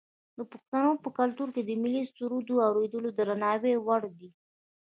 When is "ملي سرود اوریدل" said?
1.83-3.03